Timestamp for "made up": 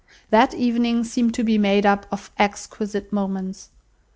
1.59-2.07